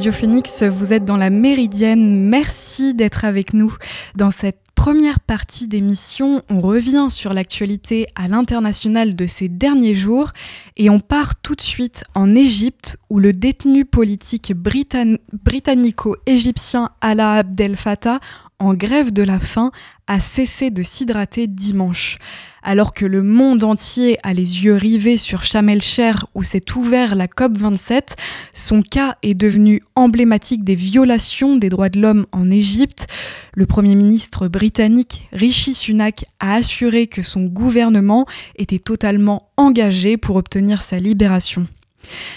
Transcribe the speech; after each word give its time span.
Radio 0.00 0.12
Phoenix, 0.12 0.62
vous 0.62 0.94
êtes 0.94 1.04
dans 1.04 1.18
la 1.18 1.28
Méridienne. 1.28 2.30
Merci 2.30 2.94
d'être 2.94 3.26
avec 3.26 3.52
nous 3.52 3.76
dans 4.16 4.30
cette 4.30 4.56
première 4.74 5.20
partie 5.20 5.66
d'émission, 5.66 6.40
on 6.48 6.62
revient 6.62 7.08
sur 7.10 7.34
l'actualité 7.34 8.06
à 8.14 8.26
l'international 8.26 9.14
de 9.14 9.26
ces 9.26 9.50
derniers 9.50 9.94
jours 9.94 10.30
et 10.78 10.88
on 10.88 11.00
part 11.00 11.34
tout 11.42 11.54
de 11.54 11.60
suite 11.60 12.04
en 12.14 12.34
Égypte 12.34 12.96
où 13.10 13.18
le 13.18 13.34
détenu 13.34 13.84
politique 13.84 14.54
britannico-égyptien 14.54 16.88
Alaa 17.02 17.34
Abdel 17.34 17.76
Fattah 17.76 18.20
en 18.60 18.74
grève 18.74 19.12
de 19.12 19.22
la 19.22 19.40
faim, 19.40 19.72
a 20.06 20.20
cessé 20.20 20.70
de 20.70 20.82
s'hydrater 20.82 21.46
dimanche. 21.46 22.18
Alors 22.62 22.92
que 22.92 23.06
le 23.06 23.22
monde 23.22 23.64
entier 23.64 24.18
a 24.22 24.34
les 24.34 24.64
yeux 24.64 24.74
rivés 24.74 25.16
sur 25.16 25.44
Sharm 25.44 25.68
el-Cher 25.70 26.26
où 26.34 26.42
s'est 26.42 26.76
ouvert 26.76 27.14
la 27.14 27.26
COP27, 27.26 28.16
son 28.52 28.82
cas 28.82 29.16
est 29.22 29.34
devenu 29.34 29.82
emblématique 29.96 30.62
des 30.62 30.74
violations 30.74 31.56
des 31.56 31.70
droits 31.70 31.88
de 31.88 32.00
l'homme 32.00 32.26
en 32.32 32.50
Égypte. 32.50 33.06
Le 33.54 33.66
Premier 33.66 33.94
ministre 33.94 34.46
britannique 34.48 35.28
Rishi 35.32 35.74
Sunak 35.74 36.26
a 36.38 36.54
assuré 36.54 37.06
que 37.06 37.22
son 37.22 37.46
gouvernement 37.46 38.26
était 38.56 38.78
totalement 38.78 39.50
engagé 39.56 40.16
pour 40.16 40.36
obtenir 40.36 40.82
sa 40.82 40.98
libération. 40.98 41.66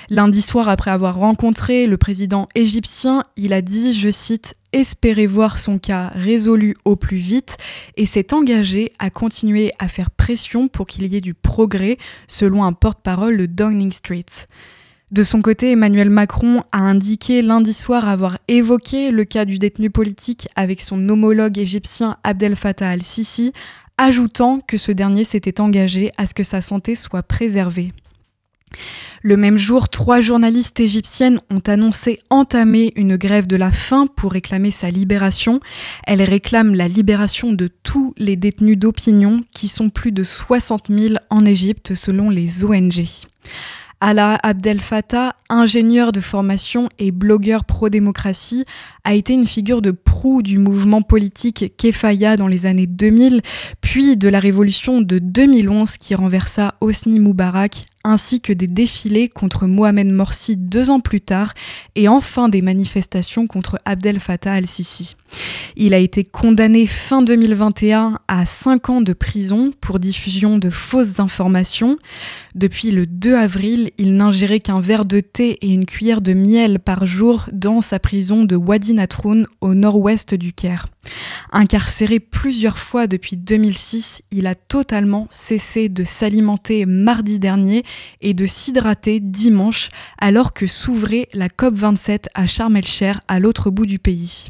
Lundi 0.09 0.41
soir, 0.41 0.69
après 0.69 0.91
avoir 0.91 1.15
rencontré 1.15 1.87
le 1.87 1.97
président 1.97 2.47
égyptien, 2.55 3.23
il 3.37 3.53
a 3.53 3.61
dit, 3.61 3.93
je 3.93 4.09
cite, 4.09 4.55
espérer 4.73 5.27
voir 5.27 5.59
son 5.59 5.77
cas 5.77 6.11
résolu 6.15 6.75
au 6.83 6.95
plus 6.95 7.17
vite 7.17 7.57
et 7.95 8.05
s'est 8.05 8.33
engagé 8.33 8.91
à 8.99 9.09
continuer 9.09 9.71
à 9.79 9.87
faire 9.87 10.09
pression 10.09 10.67
pour 10.67 10.87
qu'il 10.87 11.05
y 11.05 11.15
ait 11.15 11.21
du 11.21 11.33
progrès, 11.33 11.97
selon 12.27 12.63
un 12.63 12.73
porte-parole 12.73 13.37
de 13.37 13.45
Downing 13.45 13.91
Street. 13.91 14.25
De 15.11 15.21
son 15.21 15.43
côté, 15.43 15.73
Emmanuel 15.73 16.09
Macron 16.09 16.63
a 16.71 16.79
indiqué 16.79 17.43
lundi 17.43 17.71
soir 17.71 18.07
avoir 18.07 18.39
évoqué 18.47 19.11
le 19.11 19.25
cas 19.25 19.45
du 19.45 19.59
détenu 19.59 19.91
politique 19.91 20.47
avec 20.55 20.81
son 20.81 21.07
homologue 21.07 21.59
égyptien 21.59 22.17
Abdel 22.23 22.55
Fattah 22.55 22.89
al-Sisi, 22.89 23.53
ajoutant 23.99 24.57
que 24.67 24.77
ce 24.77 24.91
dernier 24.91 25.23
s'était 25.23 25.61
engagé 25.61 26.11
à 26.17 26.25
ce 26.25 26.33
que 26.33 26.41
sa 26.41 26.61
santé 26.61 26.95
soit 26.95 27.21
préservée. 27.21 27.93
Le 29.21 29.37
même 29.37 29.57
jour, 29.57 29.89
trois 29.89 30.21
journalistes 30.21 30.79
égyptiennes 30.79 31.39
ont 31.49 31.61
annoncé 31.67 32.19
entamer 32.29 32.91
une 32.95 33.15
grève 33.15 33.47
de 33.47 33.55
la 33.55 33.71
faim 33.71 34.05
pour 34.15 34.33
réclamer 34.33 34.71
sa 34.71 34.91
libération. 34.91 35.59
Elles 36.05 36.21
réclament 36.21 36.75
la 36.75 36.87
libération 36.87 37.53
de 37.53 37.69
tous 37.83 38.13
les 38.17 38.35
détenus 38.35 38.77
d'opinion, 38.77 39.41
qui 39.53 39.67
sont 39.67 39.89
plus 39.89 40.11
de 40.11 40.23
60 40.23 40.87
000 40.89 41.15
en 41.29 41.45
Égypte 41.45 41.95
selon 41.95 42.29
les 42.29 42.63
ONG. 42.63 43.05
Alaa 44.05 44.37
Abdel 44.43 44.81
Fattah, 44.81 45.37
ingénieur 45.47 46.11
de 46.11 46.19
formation 46.19 46.89
et 46.99 47.11
blogueur 47.11 47.63
pro-démocratie, 47.63 48.65
a 49.05 49.13
été 49.13 49.31
une 49.31 49.47
figure 49.47 49.81
de 49.81 49.91
proue 49.91 50.41
du 50.41 50.57
mouvement 50.57 51.01
politique 51.01 51.73
Kefaya 51.77 52.35
dans 52.35 52.49
les 52.49 52.65
années 52.65 52.85
2000, 52.85 53.41
puis 53.79 54.17
de 54.17 54.27
la 54.27 54.41
révolution 54.41 54.99
de 54.99 55.19
2011 55.19 55.95
qui 55.95 56.15
renversa 56.15 56.75
Hosni 56.81 57.21
Moubarak, 57.21 57.85
ainsi 58.03 58.41
que 58.41 58.53
des 58.53 58.67
défilés 58.67 59.29
contre 59.29 59.65
Mohamed 59.65 60.07
Morsi 60.07 60.57
deux 60.57 60.89
ans 60.89 60.99
plus 60.99 61.21
tard, 61.21 61.53
et 61.95 62.07
enfin 62.07 62.49
des 62.49 62.61
manifestations 62.61 63.47
contre 63.47 63.79
Abdel 63.85 64.19
Fattah 64.19 64.53
al-Sisi. 64.53 65.15
Il 65.75 65.93
a 65.93 65.97
été 65.97 66.23
condamné 66.23 66.85
fin 66.85 67.21
2021 67.21 68.19
à 68.27 68.45
5 68.45 68.89
ans 68.89 69.01
de 69.01 69.13
prison 69.13 69.71
pour 69.81 69.99
diffusion 69.99 70.57
de 70.57 70.69
fausses 70.69 71.19
informations. 71.19 71.97
Depuis 72.55 72.91
le 72.91 73.07
2 73.07 73.35
avril, 73.35 73.91
il 73.97 74.15
n'ingérait 74.15 74.59
qu'un 74.59 74.81
verre 74.81 75.05
de 75.05 75.19
thé 75.19 75.57
et 75.61 75.71
une 75.71 75.85
cuillère 75.85 76.21
de 76.21 76.33
miel 76.33 76.79
par 76.79 77.07
jour 77.07 77.45
dans 77.51 77.81
sa 77.81 77.99
prison 77.99 78.43
de 78.43 78.55
Wadi 78.55 78.93
Natroun 78.93 79.47
au 79.61 79.73
nord-ouest 79.73 80.35
du 80.35 80.53
Caire. 80.53 80.85
Incarcéré 81.51 82.19
plusieurs 82.19 82.77
fois 82.77 83.07
depuis 83.07 83.35
2006, 83.35 84.21
il 84.31 84.47
a 84.47 84.55
totalement 84.55 85.27
cessé 85.29 85.89
de 85.89 86.03
s'alimenter 86.03 86.85
mardi 86.85 87.39
dernier 87.39 87.83
et 88.21 88.33
de 88.33 88.45
s'hydrater 88.45 89.19
dimanche 89.19 89.89
alors 90.19 90.53
que 90.53 90.67
s'ouvrait 90.67 91.29
la 91.33 91.47
COP27 91.47 92.25
à 92.33 92.47
Sharm 92.47 92.75
el-Cher 92.77 93.21
à 93.27 93.39
l'autre 93.39 93.69
bout 93.69 93.85
du 93.85 93.99
pays. 93.99 94.49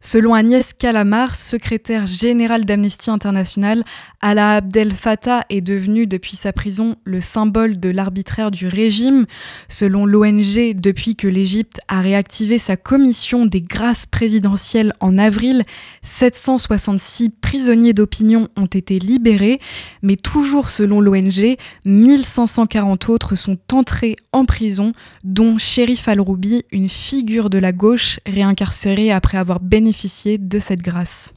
Selon 0.00 0.34
Agnès 0.34 0.72
Calamar, 0.74 1.34
secrétaire 1.34 2.06
générale 2.06 2.64
d'Amnesty 2.64 3.10
International, 3.10 3.82
Alaa 4.20 4.56
Abdel 4.56 4.92
Fattah 4.92 5.44
est 5.48 5.60
devenu 5.60 6.08
depuis 6.08 6.34
sa 6.34 6.52
prison 6.52 6.96
le 7.04 7.20
symbole 7.20 7.78
de 7.78 7.88
l'arbitraire 7.88 8.50
du 8.50 8.66
régime. 8.66 9.26
Selon 9.68 10.06
l'ONG, 10.06 10.74
depuis 10.74 11.14
que 11.14 11.28
l'Égypte 11.28 11.78
a 11.86 12.00
réactivé 12.00 12.58
sa 12.58 12.76
commission 12.76 13.46
des 13.46 13.62
grâces 13.62 14.06
présidentielles 14.06 14.92
en 14.98 15.18
avril, 15.18 15.62
766 16.02 17.30
prisonniers 17.30 17.92
d'opinion 17.92 18.48
ont 18.56 18.66
été 18.66 18.98
libérés, 18.98 19.60
mais 20.02 20.16
toujours 20.16 20.70
selon 20.70 21.00
l'ONG, 21.00 21.56
1540 21.84 23.08
autres 23.10 23.36
sont 23.36 23.58
entrés 23.72 24.16
en 24.32 24.44
prison, 24.44 24.94
dont 25.22 25.58
Sherif 25.58 26.08
Al-Roubi, 26.08 26.64
une 26.72 26.88
figure 26.88 27.50
de 27.50 27.58
la 27.58 27.70
gauche 27.70 28.18
réincarcérée 28.26 29.12
après 29.12 29.38
avoir 29.38 29.60
bénéficié 29.60 30.38
de 30.38 30.58
cette 30.58 30.82
grâce. 30.82 31.34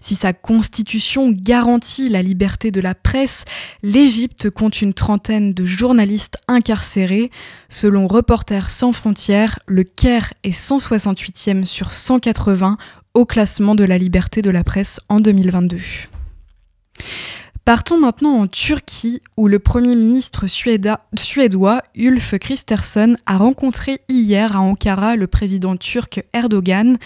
Si 0.00 0.14
sa 0.14 0.32
constitution 0.32 1.30
garantit 1.30 2.08
la 2.08 2.22
liberté 2.22 2.70
de 2.70 2.80
la 2.80 2.94
presse, 2.94 3.44
l'Égypte 3.82 4.50
compte 4.50 4.82
une 4.82 4.94
trentaine 4.94 5.54
de 5.54 5.64
journalistes 5.64 6.36
incarcérés. 6.48 7.30
Selon 7.68 8.06
Reporters 8.06 8.70
sans 8.70 8.92
frontières, 8.92 9.58
le 9.66 9.84
Caire 9.84 10.34
est 10.42 10.56
168e 10.56 11.64
sur 11.64 11.92
180 11.92 12.76
au 13.14 13.24
classement 13.24 13.74
de 13.74 13.84
la 13.84 13.96
liberté 13.96 14.42
de 14.42 14.50
la 14.50 14.64
presse 14.64 15.00
en 15.08 15.20
2022. 15.20 15.78
Partons 17.64 17.98
maintenant 17.98 18.40
en 18.40 18.46
Turquie 18.46 19.22
où 19.38 19.48
le 19.48 19.58
Premier 19.58 19.94
ministre 19.94 20.44
suédois 20.46 21.82
Ulf 21.94 22.38
Kristersson 22.38 23.16
a 23.24 23.38
rencontré 23.38 24.02
hier 24.10 24.54
à 24.54 24.60
Ankara 24.60 25.16
le 25.16 25.26
président 25.26 25.74
turc 25.74 26.22
Erdogan. 26.34 26.98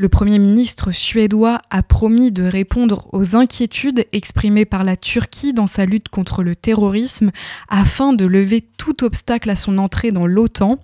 Le 0.00 0.08
Premier 0.08 0.38
ministre 0.38 0.92
suédois 0.92 1.60
a 1.68 1.82
promis 1.82 2.32
de 2.32 2.42
répondre 2.42 3.06
aux 3.12 3.36
inquiétudes 3.36 4.06
exprimées 4.12 4.64
par 4.64 4.82
la 4.82 4.96
Turquie 4.96 5.52
dans 5.52 5.66
sa 5.66 5.84
lutte 5.84 6.08
contre 6.08 6.42
le 6.42 6.56
terrorisme 6.56 7.30
afin 7.68 8.14
de 8.14 8.24
lever 8.24 8.62
tout 8.78 9.04
obstacle 9.04 9.50
à 9.50 9.56
son 9.56 9.76
entrée 9.76 10.10
dans 10.10 10.26
l'OTAN. 10.26 10.78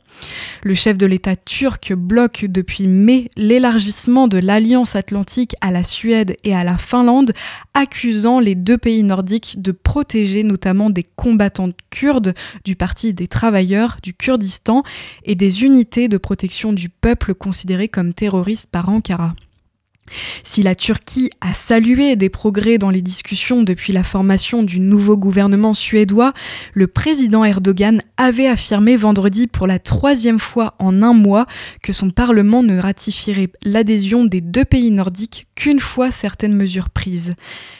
Le 0.64 0.74
chef 0.74 0.98
de 0.98 1.06
l'État 1.06 1.34
turc 1.34 1.94
bloque 1.94 2.44
depuis 2.46 2.86
mai 2.88 3.30
l'élargissement 3.38 4.28
de 4.28 4.36
l'Alliance 4.36 4.96
atlantique 4.96 5.56
à 5.62 5.70
la 5.70 5.82
Suède 5.82 6.36
et 6.44 6.54
à 6.54 6.62
la 6.62 6.76
Finlande, 6.76 7.32
accusant 7.72 8.38
les 8.38 8.54
deux 8.54 8.76
pays 8.76 9.02
nordiques 9.02 9.62
de 9.62 9.72
protéger 9.72 10.42
notamment 10.42 10.90
des 10.90 11.04
combattants 11.04 11.70
kurdes 11.88 12.34
du 12.66 12.76
Parti 12.76 13.14
des 13.14 13.28
travailleurs 13.28 13.96
du 14.02 14.12
Kurdistan 14.12 14.82
et 15.24 15.36
des 15.36 15.64
unités 15.64 16.08
de 16.08 16.18
protection 16.18 16.74
du 16.74 16.90
peuple 16.90 17.32
considérées 17.32 17.88
comme 17.88 18.12
terroristes 18.12 18.68
par 18.70 18.90
Ankara 18.90 19.05
si 20.42 20.62
la 20.62 20.74
Turquie 20.74 21.30
a 21.40 21.52
salué 21.54 22.16
des 22.16 22.28
progrès 22.28 22.78
dans 22.78 22.90
les 22.90 23.02
discussions 23.02 23.62
depuis 23.62 23.92
la 23.92 24.04
formation 24.04 24.62
du 24.62 24.80
nouveau 24.80 25.16
gouvernement 25.16 25.74
suédois, 25.74 26.32
le 26.74 26.86
président 26.86 27.44
Erdogan 27.44 28.02
avait 28.16 28.46
affirmé 28.46 28.96
vendredi 28.96 29.46
pour 29.46 29.66
la 29.66 29.78
troisième 29.78 30.38
fois 30.38 30.74
en 30.78 31.02
un 31.02 31.12
mois 31.12 31.46
que 31.82 31.92
son 31.92 32.10
Parlement 32.10 32.62
ne 32.62 32.78
ratifierait 32.78 33.50
l'adhésion 33.64 34.24
des 34.24 34.40
deux 34.40 34.64
pays 34.64 34.90
nordiques 34.90 35.46
qu'une 35.54 35.80
fois 35.80 36.10
certaines 36.10 36.54
mesures 36.54 36.90
prises. 36.90 37.34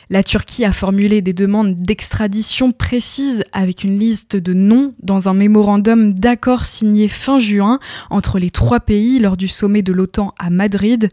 La 0.08 0.22
Turquie 0.22 0.64
a 0.64 0.72
formulé 0.72 1.20
des 1.20 1.32
demandes 1.32 1.80
d'extradition 1.80 2.70
précises 2.70 3.42
avec 3.52 3.82
une 3.82 3.98
liste 3.98 4.36
de 4.36 4.52
noms 4.52 4.94
dans 5.02 5.28
un 5.28 5.34
mémorandum 5.34 6.14
d'accord 6.14 6.64
signé 6.64 7.08
fin 7.08 7.40
juin 7.40 7.80
entre 8.08 8.38
les 8.38 8.50
trois 8.50 8.78
pays 8.78 9.18
lors 9.18 9.36
du 9.36 9.48
sommet 9.48 9.82
de 9.82 9.92
l'OTAN 9.92 10.32
à 10.38 10.48
Madrid. 10.48 11.08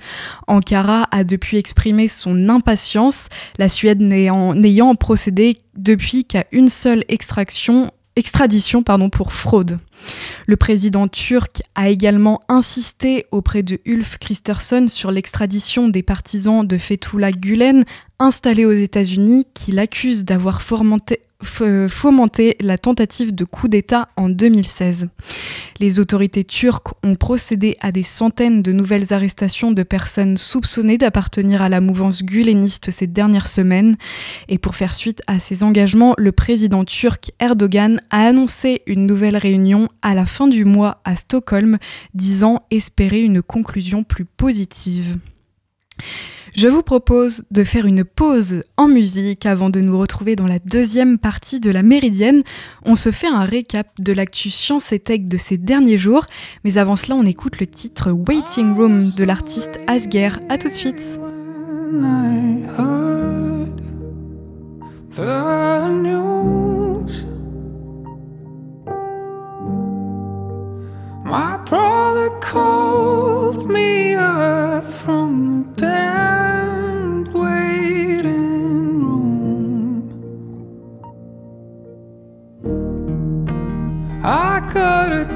Ankara 0.45 1.07
a 1.09 1.23
depuis 1.23 1.57
exprimé 1.57 2.07
son 2.07 2.49
impatience, 2.49 3.29
la 3.57 3.67
Suède 3.67 3.99
n'ayant 3.99 4.93
procédé 4.93 5.57
depuis 5.75 6.23
qu'à 6.23 6.45
une 6.51 6.69
seule 6.69 7.03
extraction 7.07 7.89
extradition 8.15 8.83
pardon, 8.83 9.09
pour 9.09 9.33
fraude. 9.33 9.77
Le 10.45 10.57
président 10.57 11.07
turc 11.07 11.61
a 11.75 11.89
également 11.89 12.41
insisté 12.49 13.25
auprès 13.31 13.63
de 13.63 13.79
Ulf 13.85 14.17
Kristersson 14.17 14.87
sur 14.87 15.11
l'extradition 15.11 15.89
des 15.89 16.03
partisans 16.03 16.65
de 16.65 16.77
Fethullah 16.77 17.31
Gulen 17.31 17.85
installés 18.19 18.65
aux 18.65 18.71
États-Unis 18.71 19.45
qui 19.53 19.71
l'accusent 19.71 20.25
d'avoir 20.25 20.61
fomenté, 20.61 21.21
fomenter 21.43 22.55
la 22.59 22.77
tentative 22.77 23.33
de 23.33 23.45
coup 23.45 23.67
d'État 23.67 24.09
en 24.15 24.29
2016. 24.29 25.09
Les 25.79 25.99
autorités 25.99 26.43
turques 26.43 26.93
ont 27.03 27.15
procédé 27.15 27.77
à 27.81 27.91
des 27.91 28.03
centaines 28.03 28.61
de 28.61 28.71
nouvelles 28.71 29.13
arrestations 29.13 29.71
de 29.71 29.83
personnes 29.83 30.37
soupçonnées 30.37 30.97
d'appartenir 30.97 31.61
à 31.61 31.69
la 31.69 31.81
mouvance 31.81 32.23
guléniste 32.23 32.91
ces 32.91 33.07
dernières 33.07 33.47
semaines. 33.47 33.95
Et 34.47 34.57
pour 34.57 34.75
faire 34.75 34.93
suite 34.93 35.21
à 35.27 35.39
ces 35.39 35.63
engagements, 35.63 36.13
le 36.17 36.31
président 36.31 36.85
turc 36.85 37.31
Erdogan 37.39 38.01
a 38.09 38.27
annoncé 38.27 38.83
une 38.85 39.05
nouvelle 39.05 39.37
réunion 39.37 39.89
à 40.01 40.15
la 40.15 40.25
fin 40.25 40.47
du 40.47 40.65
mois 40.65 41.01
à 41.05 41.15
Stockholm, 41.15 41.77
disant 42.13 42.65
espérer 42.71 43.21
une 43.21 43.41
conclusion 43.41 44.03
plus 44.03 44.25
positive. 44.25 45.17
Je 46.55 46.67
vous 46.67 46.83
propose 46.83 47.43
de 47.49 47.63
faire 47.63 47.87
une 47.87 48.03
pause 48.03 48.63
en 48.77 48.87
musique 48.87 49.47
avant 49.47 49.71
de 49.71 49.79
nous 49.79 49.97
retrouver 49.97 50.35
dans 50.35 50.45
la 50.45 50.59
deuxième 50.59 51.17
partie 51.17 51.59
de 51.59 51.71
la 51.71 51.81
Méridienne. 51.81 52.43
On 52.85 52.95
se 52.95 53.11
fait 53.11 53.27
un 53.27 53.43
récap 53.43 53.87
de 53.99 54.13
l'actu 54.13 54.51
Science 54.51 54.91
et 54.91 54.99
Tech 54.99 55.21
de 55.21 55.37
ces 55.37 55.57
derniers 55.57 55.97
jours, 55.97 56.27
mais 56.63 56.77
avant 56.77 56.95
cela, 56.95 57.15
on 57.15 57.25
écoute 57.25 57.59
le 57.59 57.65
titre 57.65 58.11
Waiting 58.11 58.75
Room 58.75 59.11
de 59.11 59.23
l'artiste 59.23 59.79
Asger. 59.87 60.29
A 60.49 60.59
tout 60.59 60.67
de 60.67 60.73
suite. 60.73 61.19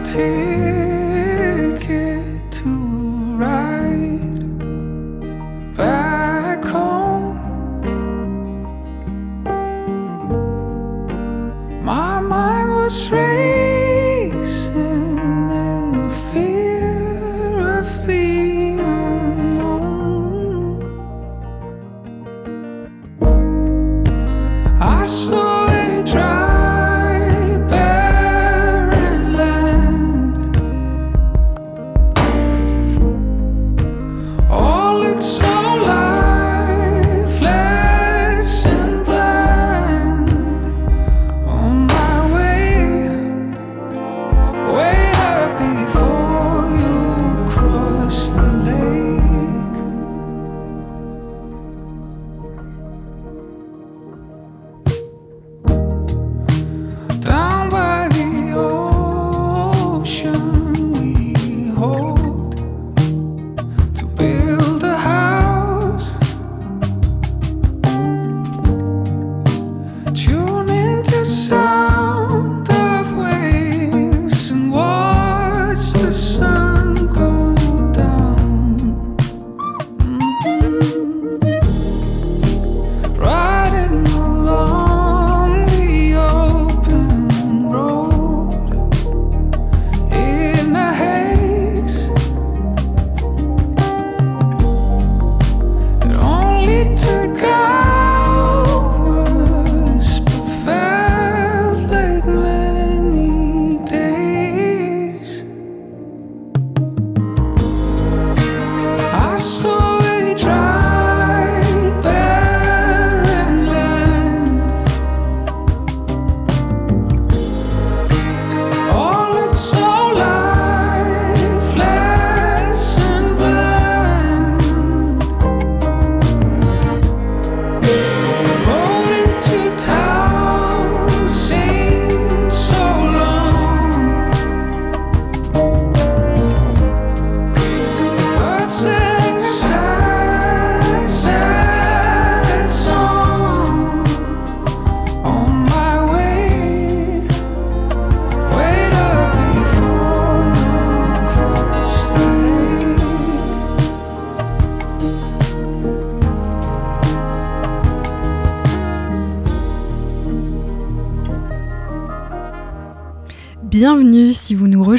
听 0.08 0.57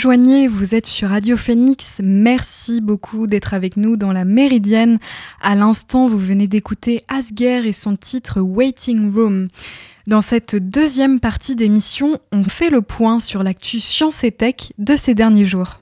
vous 0.00 0.76
êtes 0.76 0.86
sur 0.86 1.08
Radio 1.08 1.36
Phoenix. 1.36 2.00
Merci 2.04 2.80
beaucoup 2.80 3.26
d'être 3.26 3.52
avec 3.52 3.76
nous 3.76 3.96
dans 3.96 4.12
la 4.12 4.24
Méridienne. 4.24 4.98
À 5.42 5.56
l'instant, 5.56 6.08
vous 6.08 6.18
venez 6.18 6.46
d'écouter 6.46 7.02
Asger 7.08 7.66
et 7.66 7.72
son 7.72 7.96
titre 7.96 8.40
Waiting 8.40 9.12
Room. 9.12 9.48
Dans 10.06 10.20
cette 10.20 10.54
deuxième 10.54 11.18
partie 11.18 11.56
d'émission, 11.56 12.18
on 12.30 12.44
fait 12.44 12.70
le 12.70 12.80
point 12.80 13.18
sur 13.18 13.42
l'actu 13.42 13.80
science 13.80 14.22
et 14.22 14.30
tech 14.30 14.72
de 14.78 14.94
ces 14.94 15.14
derniers 15.14 15.46
jours. 15.46 15.80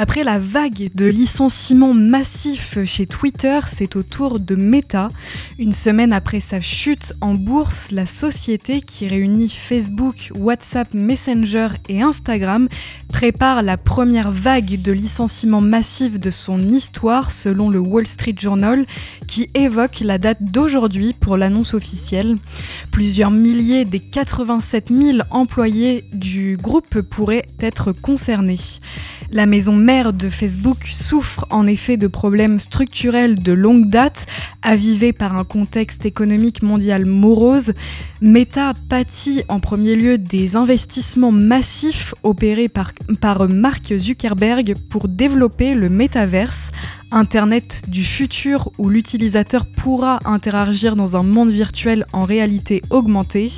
Après 0.00 0.22
la 0.22 0.38
vague 0.38 0.90
de 0.94 1.06
licenciements 1.06 1.92
massifs 1.92 2.78
chez 2.84 3.04
Twitter, 3.04 3.58
c'est 3.66 3.96
au 3.96 4.04
tour 4.04 4.38
de 4.38 4.54
Meta. 4.54 5.10
Une 5.58 5.72
semaine 5.72 6.12
après 6.12 6.38
sa 6.38 6.60
chute 6.60 7.14
en 7.20 7.34
bourse, 7.34 7.90
la 7.90 8.06
société 8.06 8.80
qui 8.80 9.08
réunit 9.08 9.48
Facebook, 9.48 10.30
WhatsApp, 10.36 10.94
Messenger 10.94 11.70
et 11.88 12.00
Instagram 12.00 12.68
prépare 13.08 13.64
la 13.64 13.76
première 13.76 14.30
vague 14.30 14.80
de 14.80 14.92
licenciements 14.92 15.60
massifs 15.60 16.20
de 16.20 16.30
son 16.30 16.60
histoire 16.70 17.32
selon 17.32 17.68
le 17.68 17.80
Wall 17.80 18.06
Street 18.06 18.36
Journal 18.38 18.86
qui 19.26 19.50
évoque 19.54 19.98
la 20.02 20.18
date 20.18 20.38
d'aujourd'hui 20.40 21.12
pour 21.12 21.36
l'annonce 21.36 21.74
officielle. 21.74 22.36
Plusieurs 22.92 23.32
milliers 23.32 23.84
des 23.84 23.98
87 23.98 24.92
000 24.96 25.18
employés 25.32 26.04
du 26.12 26.56
groupe 26.56 27.00
pourraient 27.00 27.46
être 27.58 27.90
concernés. 27.90 28.60
La 29.32 29.44
maison 29.44 29.87
mère 29.88 30.12
de 30.12 30.28
Facebook 30.28 30.76
souffre 30.90 31.46
en 31.48 31.66
effet 31.66 31.96
de 31.96 32.08
problèmes 32.08 32.60
structurels 32.60 33.42
de 33.42 33.54
longue 33.54 33.88
date, 33.88 34.26
avivés 34.60 35.14
par 35.14 35.34
un 35.34 35.44
contexte 35.44 36.04
économique 36.04 36.62
mondial 36.62 37.06
morose. 37.06 37.72
Meta 38.20 38.74
pâtit 38.90 39.44
en 39.48 39.60
premier 39.60 39.96
lieu 39.96 40.18
des 40.18 40.56
investissements 40.56 41.32
massifs 41.32 42.14
opérés 42.22 42.68
par, 42.68 42.92
Mark 43.48 43.96
Zuckerberg 43.96 44.74
pour 44.90 45.08
développer 45.08 45.72
le 45.72 45.88
métaverse, 45.88 46.70
Internet 47.10 47.80
du 47.88 48.04
futur 48.04 48.70
où 48.76 48.90
l'utilisateur 48.90 49.64
pourra 49.64 50.18
interagir 50.26 50.96
dans 50.96 51.16
un 51.16 51.22
monde 51.22 51.48
virtuel 51.48 52.04
en 52.12 52.24
réalité 52.24 52.82
augmentée. 52.90 53.50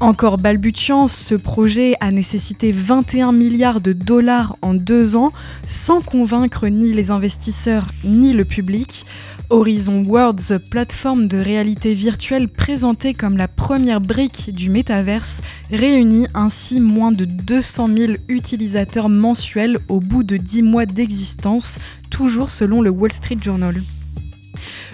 Encore 0.00 0.38
balbutiant, 0.38 1.08
ce 1.08 1.34
projet 1.34 1.96
a 1.98 2.12
nécessité 2.12 2.70
21 2.70 3.32
milliards 3.32 3.80
de 3.80 3.92
dollars 3.92 4.56
en 4.62 4.72
deux 4.72 5.16
ans 5.16 5.32
sans 5.66 6.00
convaincre 6.00 6.68
ni 6.68 6.92
les 6.92 7.10
investisseurs 7.10 7.88
ni 8.04 8.32
le 8.32 8.44
public. 8.44 9.04
Horizon 9.50 10.04
Worlds, 10.04 10.60
plateforme 10.70 11.26
de 11.26 11.38
réalité 11.38 11.94
virtuelle 11.94 12.48
présentée 12.48 13.12
comme 13.12 13.36
la 13.36 13.48
première 13.48 14.00
brique 14.00 14.54
du 14.54 14.70
métaverse, 14.70 15.40
réunit 15.72 16.28
ainsi 16.32 16.80
moins 16.80 17.10
de 17.10 17.24
200 17.24 17.88
000 17.96 18.12
utilisateurs 18.28 19.08
mensuels 19.08 19.78
au 19.88 19.98
bout 19.98 20.22
de 20.22 20.36
10 20.36 20.62
mois 20.62 20.86
d'existence, 20.86 21.80
toujours 22.08 22.50
selon 22.50 22.82
le 22.82 22.90
Wall 22.90 23.12
Street 23.12 23.38
Journal. 23.42 23.74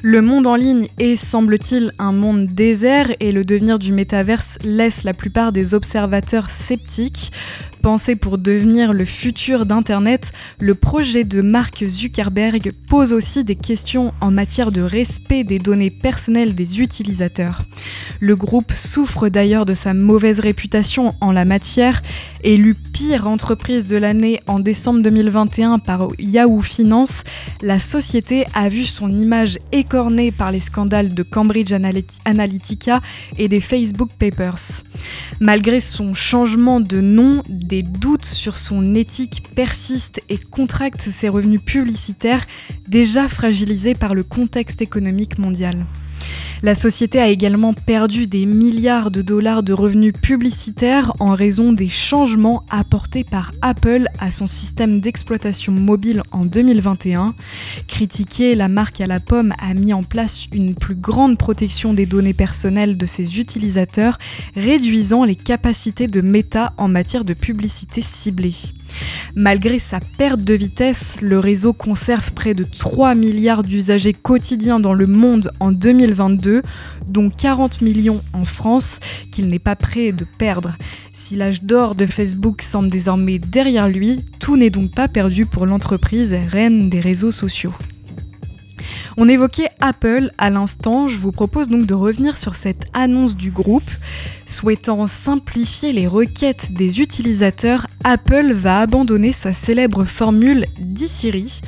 Le 0.02 0.20
monde 0.20 0.46
en 0.46 0.56
ligne 0.56 0.88
est, 0.98 1.16
semble-t-il, 1.16 1.92
un 1.98 2.12
monde 2.12 2.46
désert 2.46 3.10
et 3.20 3.32
le 3.32 3.44
devenir 3.44 3.78
du 3.78 3.92
métaverse 3.92 4.58
laisse 4.64 5.04
la 5.04 5.14
plupart 5.14 5.52
des 5.52 5.74
observateurs 5.74 6.50
sceptiques. 6.50 7.32
Pensé 7.84 8.16
pour 8.16 8.38
devenir 8.38 8.94
le 8.94 9.04
futur 9.04 9.66
d'Internet, 9.66 10.32
le 10.58 10.74
projet 10.74 11.22
de 11.22 11.42
Mark 11.42 11.84
Zuckerberg 11.86 12.72
pose 12.88 13.12
aussi 13.12 13.44
des 13.44 13.56
questions 13.56 14.14
en 14.22 14.30
matière 14.30 14.72
de 14.72 14.80
respect 14.80 15.44
des 15.44 15.58
données 15.58 15.90
personnelles 15.90 16.54
des 16.54 16.80
utilisateurs. 16.80 17.60
Le 18.20 18.36
groupe 18.36 18.72
souffre 18.72 19.28
d'ailleurs 19.28 19.66
de 19.66 19.74
sa 19.74 19.92
mauvaise 19.92 20.40
réputation 20.40 21.14
en 21.20 21.30
la 21.30 21.44
matière. 21.44 22.02
Élu 22.42 22.74
pire 22.74 23.26
entreprise 23.26 23.86
de 23.86 23.98
l'année 23.98 24.40
en 24.46 24.60
décembre 24.60 25.02
2021 25.02 25.78
par 25.78 26.08
Yahoo 26.18 26.62
Finance, 26.62 27.22
la 27.60 27.80
société 27.80 28.46
a 28.54 28.70
vu 28.70 28.86
son 28.86 29.10
image 29.10 29.58
écornée 29.72 30.32
par 30.32 30.52
les 30.52 30.60
scandales 30.60 31.12
de 31.12 31.22
Cambridge 31.22 31.74
Analytica 32.24 33.02
et 33.36 33.48
des 33.48 33.60
Facebook 33.60 34.08
Papers. 34.18 34.84
Malgré 35.38 35.82
son 35.82 36.14
changement 36.14 36.80
de 36.80 37.02
nom, 37.02 37.42
des 37.50 37.73
doutes 37.82 38.24
sur 38.24 38.56
son 38.56 38.94
éthique 38.94 39.42
persistent 39.54 40.20
et 40.28 40.38
contractent 40.38 41.00
ses 41.00 41.28
revenus 41.28 41.62
publicitaires 41.62 42.46
déjà 42.88 43.28
fragilisés 43.28 43.94
par 43.94 44.14
le 44.14 44.22
contexte 44.22 44.82
économique 44.82 45.38
mondial. 45.38 45.84
La 46.64 46.74
société 46.74 47.20
a 47.20 47.28
également 47.28 47.74
perdu 47.74 48.26
des 48.26 48.46
milliards 48.46 49.10
de 49.10 49.20
dollars 49.20 49.62
de 49.62 49.74
revenus 49.74 50.14
publicitaires 50.14 51.12
en 51.20 51.34
raison 51.34 51.74
des 51.74 51.90
changements 51.90 52.64
apportés 52.70 53.22
par 53.22 53.52
Apple 53.60 54.06
à 54.18 54.30
son 54.30 54.46
système 54.46 55.00
d'exploitation 55.00 55.72
mobile 55.72 56.22
en 56.32 56.46
2021. 56.46 57.34
Critiquée, 57.86 58.54
la 58.54 58.68
marque 58.68 59.02
à 59.02 59.06
la 59.06 59.20
pomme 59.20 59.52
a 59.58 59.74
mis 59.74 59.92
en 59.92 60.04
place 60.04 60.46
une 60.54 60.74
plus 60.74 60.94
grande 60.94 61.36
protection 61.36 61.92
des 61.92 62.06
données 62.06 62.32
personnelles 62.32 62.96
de 62.96 63.04
ses 63.04 63.38
utilisateurs, 63.38 64.18
réduisant 64.56 65.24
les 65.24 65.36
capacités 65.36 66.06
de 66.06 66.22
Meta 66.22 66.72
en 66.78 66.88
matière 66.88 67.26
de 67.26 67.34
publicité 67.34 68.00
ciblée. 68.00 68.54
Malgré 69.36 69.78
sa 69.78 70.00
perte 70.00 70.40
de 70.40 70.54
vitesse, 70.54 71.20
le 71.20 71.38
réseau 71.38 71.72
conserve 71.72 72.32
près 72.32 72.54
de 72.54 72.64
3 72.64 73.14
milliards 73.14 73.62
d'usagers 73.62 74.12
quotidiens 74.12 74.80
dans 74.80 74.94
le 74.94 75.06
monde 75.06 75.50
en 75.60 75.72
2022, 75.72 76.62
dont 77.08 77.30
40 77.30 77.80
millions 77.82 78.20
en 78.32 78.44
France, 78.44 79.00
qu'il 79.32 79.48
n'est 79.48 79.58
pas 79.58 79.76
prêt 79.76 80.12
de 80.12 80.26
perdre. 80.38 80.76
Si 81.12 81.36
l'âge 81.36 81.62
d'or 81.62 81.94
de 81.94 82.06
Facebook 82.06 82.62
semble 82.62 82.90
désormais 82.90 83.38
derrière 83.38 83.88
lui, 83.88 84.20
tout 84.38 84.56
n'est 84.56 84.70
donc 84.70 84.92
pas 84.92 85.08
perdu 85.08 85.46
pour 85.46 85.66
l'entreprise 85.66 86.34
reine 86.50 86.90
des 86.90 87.00
réseaux 87.00 87.30
sociaux. 87.30 87.72
On 89.16 89.28
évoquait 89.28 89.68
Apple 89.80 90.30
à 90.38 90.50
l'instant, 90.50 91.08
je 91.08 91.18
vous 91.18 91.32
propose 91.32 91.68
donc 91.68 91.86
de 91.86 91.94
revenir 91.94 92.38
sur 92.38 92.56
cette 92.56 92.86
annonce 92.92 93.36
du 93.36 93.50
groupe. 93.50 93.90
Souhaitant 94.46 95.06
simplifier 95.06 95.92
les 95.92 96.06
requêtes 96.06 96.72
des 96.72 97.00
utilisateurs, 97.00 97.86
Apple 98.02 98.52
va 98.52 98.80
abandonner 98.80 99.32
sa 99.32 99.54
célèbre 99.54 100.04
formule 100.04 100.66
d'e-Siri. 100.78 101.60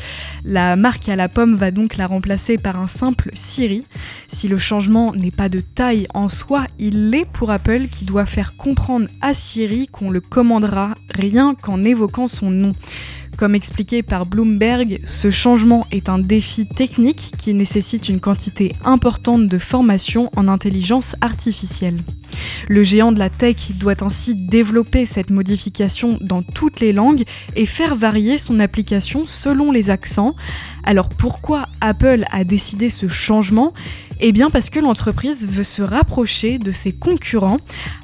La 0.44 0.76
marque 0.76 1.08
à 1.08 1.16
la 1.16 1.28
pomme 1.28 1.56
va 1.56 1.70
donc 1.70 1.96
la 1.96 2.06
remplacer 2.06 2.58
par 2.58 2.78
un 2.78 2.86
simple 2.86 3.30
Siri. 3.34 3.84
Si 4.28 4.46
le 4.48 4.58
changement 4.58 5.12
n'est 5.14 5.30
pas 5.30 5.48
de 5.48 5.60
taille 5.60 6.06
en 6.12 6.28
soi, 6.28 6.66
il 6.78 7.10
l'est 7.10 7.24
pour 7.24 7.50
Apple 7.50 7.88
qui 7.90 8.04
doit 8.04 8.26
faire 8.26 8.56
comprendre 8.56 9.08
à 9.22 9.32
Siri 9.32 9.88
qu'on 9.88 10.10
le 10.10 10.20
commandera 10.20 10.94
rien 11.14 11.54
qu'en 11.54 11.82
évoquant 11.84 12.28
son 12.28 12.50
nom. 12.50 12.74
Comme 13.36 13.54
expliqué 13.54 14.02
par 14.02 14.24
Bloomberg, 14.24 15.00
ce 15.04 15.30
changement 15.30 15.86
est 15.90 16.08
un 16.08 16.18
défi 16.18 16.66
technique 16.66 17.32
qui 17.36 17.52
nécessite 17.52 18.08
une 18.08 18.18
quantité 18.18 18.74
importante 18.82 19.46
de 19.46 19.58
formation 19.58 20.30
en 20.36 20.48
intelligence 20.48 21.14
artificielle. 21.20 21.98
Le 22.68 22.82
géant 22.82 23.12
de 23.12 23.18
la 23.18 23.28
tech 23.28 23.72
doit 23.72 24.02
ainsi 24.02 24.34
développer 24.34 25.04
cette 25.04 25.28
modification 25.28 26.18
dans 26.22 26.42
toutes 26.42 26.80
les 26.80 26.94
langues 26.94 27.24
et 27.54 27.66
faire 27.66 27.94
varier 27.94 28.38
son 28.38 28.58
application 28.58 29.26
selon 29.26 29.70
les 29.70 29.90
accents. 29.90 30.34
Alors 30.82 31.10
pourquoi 31.10 31.66
Apple 31.82 32.24
a 32.30 32.42
décidé 32.44 32.88
ce 32.88 33.06
changement? 33.06 33.74
Eh 34.20 34.32
bien 34.32 34.48
parce 34.48 34.70
que 34.70 34.80
l'entreprise 34.80 35.46
veut 35.46 35.64
se 35.64 35.82
rapprocher 35.82 36.58
de 36.58 36.72
ses 36.72 36.92
concurrents. 36.92 37.58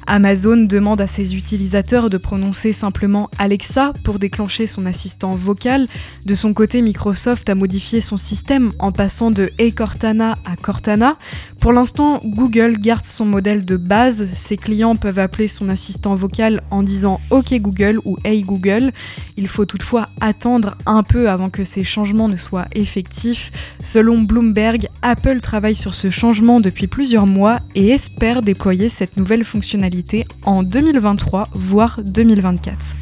Amazon 0.05 0.57
demande 0.57 1.01
à 1.01 1.07
ses 1.07 1.35
utilisateurs 1.35 2.09
de 2.09 2.17
prononcer 2.17 2.71
simplement 2.71 3.31
Alexa 3.39 3.93
pour 4.03 4.19
déclencher 4.19 4.67
son 4.67 4.85
assistant 4.85 5.35
vocal. 5.35 5.87
De 6.25 6.35
son 6.35 6.53
côté, 6.53 6.81
Microsoft 6.81 7.49
a 7.49 7.55
modifié 7.55 7.99
son 7.99 8.17
système 8.17 8.73
en 8.79 8.91
passant 8.91 9.31
de 9.31 9.49
Hey 9.57 9.73
Cortana 9.73 10.37
à 10.45 10.55
Cortana. 10.55 11.17
Pour 11.59 11.73
l'instant, 11.73 12.19
Google 12.23 12.73
garde 12.73 13.05
son 13.05 13.25
modèle 13.25 13.65
de 13.65 13.77
base. 13.77 14.27
Ses 14.35 14.57
clients 14.57 14.95
peuvent 14.95 15.19
appeler 15.19 15.47
son 15.47 15.69
assistant 15.69 16.13
vocal 16.15 16.61
en 16.69 16.83
disant 16.83 17.21
OK 17.31 17.53
Google 17.53 17.99
ou 18.05 18.17
Hey 18.23 18.43
Google. 18.43 18.91
Il 19.37 19.47
faut 19.47 19.65
toutefois 19.65 20.09
attendre 20.21 20.75
un 20.85 21.01
peu 21.01 21.29
avant 21.29 21.49
que 21.49 21.63
ces 21.63 21.83
changements 21.83 22.27
ne 22.27 22.35
soient 22.35 22.67
effectifs. 22.73 23.51
Selon 23.81 24.21
Bloomberg, 24.21 24.89
Apple 25.01 25.39
travaille 25.39 25.75
sur 25.75 25.93
ce 25.93 26.02
changement 26.09 26.59
depuis 26.59 26.87
plusieurs 26.87 27.25
mois 27.25 27.59
et 27.75 27.89
espère 27.89 28.41
déployer 28.41 28.89
cette 28.89 29.17
nouvelle 29.17 29.43
fonctionnalité 29.43 30.25
en 30.43 30.63
2023, 30.63 31.49
voire 31.53 31.99
2024 32.03 32.95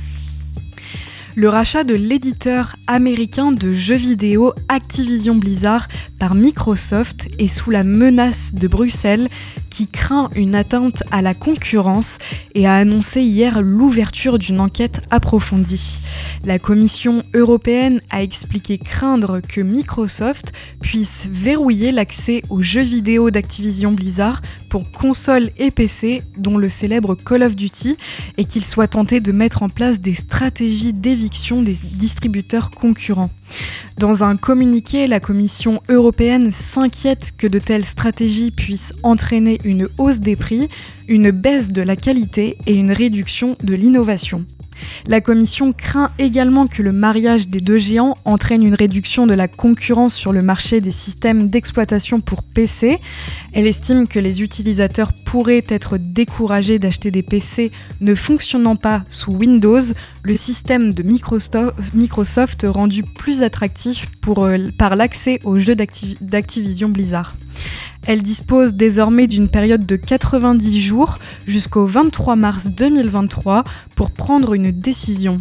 le 1.36 1.50
rachat 1.50 1.84
de 1.84 1.96
l'éditeur 1.96 2.76
américain 2.88 3.52
de 3.52 3.74
jeux 3.74 3.96
vidéo 3.96 4.54
Activision 4.68 5.36
Blizzard 5.36 5.88
par 6.20 6.36
Microsoft 6.36 7.28
est 7.40 7.48
sous 7.48 7.72
la 7.72 7.84
menace 7.84 8.54
de 8.54 8.68
Bruxelles 8.68 9.30
qui 9.70 9.88
craint 9.88 10.30
une 10.36 10.56
atteinte 10.56 11.04
à 11.12 11.22
la 11.22 11.34
concurrence 11.34 12.18
et 12.54 12.68
a 12.68 12.76
annoncé 12.76 13.22
hier 13.22 13.62
l'ouverture 13.62 14.38
d'une 14.38 14.60
enquête 14.60 15.02
approfondie. 15.10 16.02
La 16.44 16.60
Commission 16.60 17.24
européenne 17.34 18.02
a 18.10 18.22
expliqué 18.22 18.78
craindre 18.78 19.40
que 19.40 19.62
Microsoft 19.62 20.52
puisse 20.82 21.28
verrouiller 21.32 21.92
l'accès 21.92 22.42
aux 22.50 22.62
jeux 22.62 22.82
vidéo 22.82 23.32
d'Activision 23.32 23.94
Blizzard 23.94 24.42
pour 24.72 24.90
consoles 24.90 25.52
et 25.58 25.70
PC, 25.70 26.24
dont 26.38 26.58
le 26.58 26.70
célèbre 26.70 27.14
Call 27.16 27.44
of 27.44 27.58
Duty, 27.58 27.98
et 28.38 28.46
qu'il 28.46 28.66
soit 28.66 28.88
tenté 28.88 29.20
de 29.20 29.34
mettre 29.34 29.64
en 29.64 29.70
place 29.70 30.00
des 30.00 30.14
stratégies 30.14 30.94
d'éviction 30.94 31.62
des 31.62 31.76
distributeurs 31.84 32.72
concurrents. 32.72 33.32
Dans 33.98 34.24
un 34.24 34.38
communiqué, 34.38 35.08
la 35.08 35.20
Commission 35.20 35.82
européenne 35.90 36.54
s'inquiète 36.54 37.34
que 37.38 37.48
de 37.48 37.60
telles 37.60 37.84
stratégies 37.84 38.52
puissent 38.52 38.94
entraîner 39.04 39.60
une 39.66 39.90
hausse 39.98 40.20
des 40.20 40.38
prix, 40.38 40.70
une 41.10 41.32
baisse 41.32 41.72
de 41.72 41.82
la 41.82 41.98
qualité 41.98 42.58
et 42.66 42.76
une 42.76 42.94
réduction 42.94 43.58
de 43.62 43.74
l'innovation. 43.74 44.46
La 45.08 45.22
Commission 45.22 45.74
craint 45.74 46.12
également 46.20 46.68
que 46.68 46.82
le 46.82 46.92
mariage 46.92 47.48
des 47.48 47.60
deux 47.60 47.78
géants 47.78 48.16
entraîne 48.26 48.64
une 48.64 48.76
réduction 48.76 49.28
de 49.28 49.34
la 49.34 49.48
concurrence 49.48 50.16
sur 50.16 50.32
le 50.32 50.42
marché 50.42 50.82
des 50.82 50.92
systèmes 50.92 51.50
d'exploitation 51.50 52.20
pour 52.20 52.44
PC. 52.44 53.00
Elle 53.54 53.68
estime 53.68 54.08
que 54.08 54.20
les 54.20 54.42
utilisateurs 54.42 55.14
pourraient 55.14 55.66
être 55.68 55.98
découragés 55.98 56.80
d'acheter 56.80 57.12
des 57.12 57.24
PC 57.24 57.72
ne 58.00 58.16
fonctionnant 58.16 58.76
pas 58.76 59.04
sous 59.10 59.32
Windows, 59.32 59.82
le 60.24 60.36
système 60.36 60.94
de 60.94 61.04
Microsoft 61.04 62.66
rendu 62.68 63.04
plus 63.04 63.42
attractif 63.42 64.08
euh, 64.28 64.70
par 64.78 64.96
l'accès 64.96 65.40
aux 65.44 65.60
jeux 65.60 65.76
d'Activision 65.76 66.90
Blizzard. 66.90 67.36
Elle 68.08 68.24
dispose 68.24 68.74
désormais 68.74 69.28
d'une 69.28 69.48
période 69.48 69.86
de 69.86 69.96
90 69.96 70.82
jours 70.82 71.20
jusqu'au 71.48 71.86
23 71.86 72.36
mars 72.36 72.72
2023 72.72 73.64
pour 73.96 74.12
prendre 74.12 74.54
une 74.54 74.72
décision. 74.72 75.40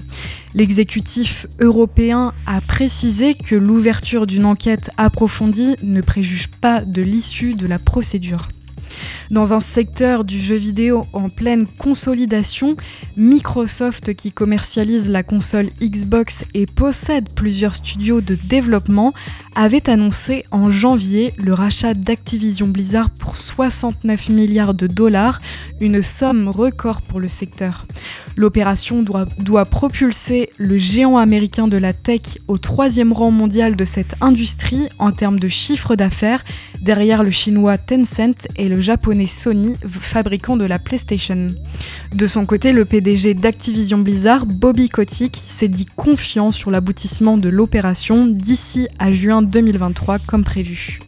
L'exécutif 0.55 1.47
européen 1.61 2.33
a 2.47 2.61
précisé 2.61 3.35
que 3.35 3.55
l'ouverture 3.55 4.27
d'une 4.27 4.45
enquête 4.45 4.91
approfondie 4.99 5.77
ne 5.83 6.01
préjuge 6.01 6.49
pas 6.49 6.81
de 6.81 7.03
l'issue 7.03 7.55
de 7.55 7.67
la 7.67 7.79
procédure. 7.79 8.49
Dans 9.31 9.53
un 9.53 9.61
secteur 9.61 10.25
du 10.25 10.41
jeu 10.41 10.57
vidéo 10.57 11.07
en 11.13 11.29
pleine 11.29 11.67
consolidation, 11.67 12.77
Microsoft, 13.17 14.15
qui 14.15 14.33
commercialise 14.33 15.09
la 15.09 15.23
console 15.23 15.69
Xbox 15.81 16.45
et 16.53 16.67
possède 16.67 17.29
plusieurs 17.35 17.77
studios 17.77 18.21
de 18.21 18.37
développement, 18.45 19.13
avait 19.55 19.91
annoncé 19.91 20.45
en 20.51 20.71
janvier 20.71 21.33
le 21.37 21.53
rachat 21.55 21.95
d'Activision 21.95 22.69
Blizzard 22.69 23.11
pour 23.11 23.37
69 23.37 24.29
milliards 24.29 24.75
de 24.75 24.87
dollars, 24.87 25.41
une 25.81 26.03
somme 26.03 26.49
record 26.49 27.03
pour 27.03 27.21
le 27.21 27.29
secteur. 27.29 27.87
L'opération 28.37 29.03
doit, 29.03 29.65
propulser 29.67 30.51
le 30.57 30.79
géant 30.79 31.17
américain 31.17 31.69
de 31.69 31.77
la 31.77 31.93
tech 31.93 32.39
au 32.49 32.59
troisième 32.59 33.13
rang 33.13 33.31
mondial 33.31 33.77
de 33.77 33.85
cette 33.85 34.15
industrie 34.21 34.89
en 34.99 35.13
termes 35.13 35.39
de 35.39 35.49
chiffre 35.49 35.97
d'affaires, 35.97 36.45
derrière 36.81 37.23
le 37.23 37.31
chinois 37.31 37.77
Tencent 37.77 38.49
et 38.57 38.69
le 38.69 38.81
japonais 38.81 39.27
Sony, 39.27 39.77
fabricant 39.87 40.57
de 40.57 40.65
la 40.65 40.79
PlayStation. 40.79 41.51
De 42.15 42.27
son 42.27 42.47
côté, 42.47 42.73
le 42.73 42.85
PDG 42.85 43.35
d'Activision 43.35 43.99
Blizzard, 43.99 44.47
Bobby 44.47 44.89
Kotick, 44.89 45.37
s'est 45.37 45.69
dit 45.69 45.87
confiant 45.87 46.53
sur 46.53 46.71
l'aboutissement 46.71 47.37
de 47.37 47.49
l'opération 47.49 48.27
d'ici 48.27 48.89
à 48.99 49.13
juin 49.13 49.40
2023 49.43 50.19
comme 50.21 50.45
prévu. 50.45 51.01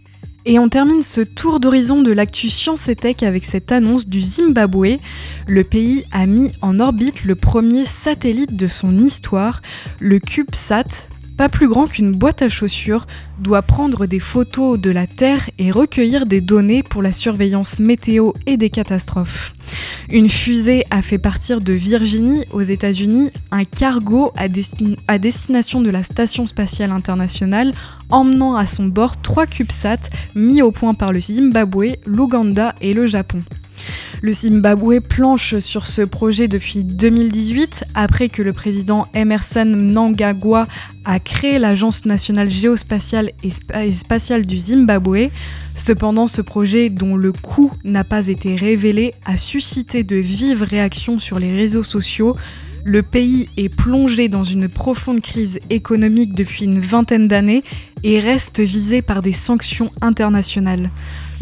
Et 0.45 0.59
on 0.59 0.69
termine 0.69 1.03
ce 1.03 1.21
tour 1.21 1.61
d'horizon 1.61 2.03
de 2.03 2.11
l'actu 2.11 2.51
Science 2.51 2.89
et 2.89 2.97
Tech 2.97 3.23
avec 3.23 3.45
cette 3.45 3.71
annonce 3.71 4.09
du 4.09 4.21
Zimbabwe. 4.21 4.99
Le 5.47 5.62
pays 5.62 6.05
a 6.11 6.27
mis 6.27 6.51
en 6.62 6.81
orbite 6.81 7.25
le 7.25 7.37
premier 7.37 7.87
satellite 7.87 8.57
de 8.57 8.67
son 8.67 8.99
histoire, 8.99 9.62
le 10.01 10.19
CubeSat, 10.19 11.07
pas 11.37 11.49
plus 11.49 11.69
grand 11.69 11.87
qu'une 11.87 12.12
boîte 12.12 12.43
à 12.43 12.49
chaussures, 12.49 13.07
doit 13.39 13.62
prendre 13.62 14.07
des 14.07 14.19
photos 14.19 14.81
de 14.81 14.91
la 14.91 15.07
Terre 15.07 15.49
et 15.59 15.71
recueillir 15.71 16.27
des 16.27 16.41
données 16.41 16.83
pour 16.83 17.03
la 17.03 17.12
surveillance 17.12 17.79
météo 17.79 18.33
et 18.47 18.57
des 18.57 18.71
catastrophes. 18.71 19.55
Une 20.12 20.28
fusée 20.28 20.85
a 20.90 21.00
fait 21.00 21.16
partir 21.16 21.62
de 21.62 21.73
Virginie, 21.73 22.45
aux 22.50 22.61
États-Unis, 22.61 23.31
un 23.50 23.64
cargo 23.64 24.31
à, 24.37 24.47
destination 25.19 25.81
de 25.81 25.88
la 25.88 26.02
Station 26.02 26.45
spatiale 26.45 26.92
internationale, 26.92 27.73
emmenant 28.11 28.54
à 28.54 28.66
son 28.66 28.85
bord 28.85 29.23
trois 29.23 29.47
CubeSats 29.47 30.11
mis 30.35 30.61
au 30.61 30.71
point 30.71 30.92
par 30.92 31.14
le 31.14 31.21
Zimbabwe, 31.21 31.97
l'Ouganda 32.04 32.75
et 32.83 32.92
le 32.92 33.07
Japon. 33.07 33.42
Le 34.25 34.33
Zimbabwe 34.33 35.00
planche 35.00 35.59
sur 35.59 35.85
ce 35.85 36.00
projet 36.00 36.47
depuis 36.47 36.85
2018, 36.85 37.87
après 37.97 38.29
que 38.29 38.41
le 38.41 38.52
président 38.52 39.09
Emerson 39.14 39.64
Mnangagwa 39.67 40.69
a 41.05 41.19
créé 41.19 41.59
l'Agence 41.59 42.05
nationale 42.05 42.49
géospatiale 42.49 43.33
et 43.43 43.93
spatiale 43.93 44.47
du 44.47 44.57
Zimbabwe. 44.59 45.31
Cependant, 45.75 46.29
ce 46.29 46.41
projet, 46.41 46.88
dont 46.88 47.17
le 47.17 47.33
coût 47.33 47.73
n'a 47.83 48.05
pas 48.05 48.29
été 48.29 48.55
révélé, 48.55 49.12
a 49.25 49.37
suscité 49.37 50.05
de 50.05 50.14
vives 50.14 50.62
réactions 50.62 51.19
sur 51.19 51.41
les 51.41 51.52
réseaux 51.52 51.83
sociaux. 51.83 52.37
Le 52.85 53.02
pays 53.02 53.49
est 53.57 53.75
plongé 53.75 54.29
dans 54.29 54.45
une 54.45 54.69
profonde 54.69 55.21
crise 55.21 55.59
économique 55.69 56.33
depuis 56.33 56.67
une 56.67 56.79
vingtaine 56.79 57.26
d'années 57.26 57.64
et 58.05 58.21
reste 58.21 58.61
visé 58.61 59.02
par 59.02 59.21
des 59.21 59.33
sanctions 59.33 59.91
internationales. 60.00 60.91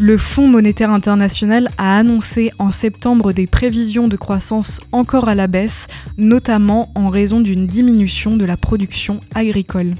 Le 0.03 0.17
Fonds 0.17 0.47
monétaire 0.47 0.89
international 0.89 1.69
a 1.77 1.95
annoncé 1.95 2.49
en 2.57 2.71
septembre 2.71 3.33
des 3.33 3.45
prévisions 3.45 4.07
de 4.07 4.17
croissance 4.17 4.81
encore 4.91 5.29
à 5.29 5.35
la 5.35 5.45
baisse, 5.45 5.85
notamment 6.17 6.91
en 6.95 7.09
raison 7.09 7.39
d'une 7.39 7.67
diminution 7.67 8.35
de 8.35 8.43
la 8.43 8.57
production 8.57 9.21
agricole. 9.35 9.93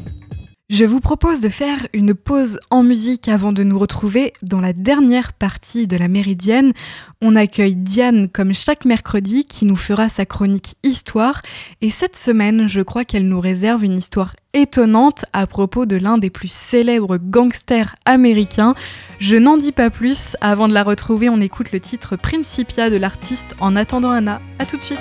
Je 0.72 0.86
vous 0.86 1.02
propose 1.02 1.42
de 1.42 1.50
faire 1.50 1.86
une 1.92 2.14
pause 2.14 2.58
en 2.70 2.82
musique 2.82 3.28
avant 3.28 3.52
de 3.52 3.62
nous 3.62 3.78
retrouver 3.78 4.32
dans 4.42 4.62
la 4.62 4.72
dernière 4.72 5.34
partie 5.34 5.86
de 5.86 5.98
la 5.98 6.08
Méridienne. 6.08 6.72
On 7.22 7.36
accueille 7.36 7.76
Diane 7.76 8.30
comme 8.30 8.56
chaque 8.56 8.86
mercredi 8.86 9.44
qui 9.44 9.66
nous 9.66 9.76
fera 9.76 10.08
sa 10.08 10.26
chronique 10.26 10.76
Histoire 10.84 11.42
et 11.82 11.90
cette 11.90 12.16
semaine 12.16 12.70
je 12.70 12.80
crois 12.80 13.04
qu'elle 13.04 13.28
nous 13.28 13.42
réserve 13.42 13.84
une 13.84 13.98
histoire 13.98 14.34
étonnante 14.54 15.26
à 15.34 15.46
propos 15.46 15.86
de 15.86 15.98
l'un 15.98 16.18
des 16.18 16.30
plus 16.30 16.50
célèbres 16.50 17.18
gangsters 17.18 17.98
américains. 18.06 18.74
Je 19.20 19.36
n'en 19.36 19.58
dis 19.58 19.74
pas 19.74 19.90
plus, 19.90 20.38
avant 20.40 20.70
de 20.70 20.74
la 20.74 20.84
retrouver 20.84 21.28
on 21.28 21.42
écoute 21.42 21.74
le 21.74 21.82
titre 21.82 22.16
Principia 22.16 22.90
de 22.90 22.96
l'artiste 22.96 23.56
En 23.60 23.76
attendant 23.76 24.12
Anna. 24.12 24.40
A 24.58 24.66
tout 24.66 24.78
de 24.78 24.82
suite 24.82 25.00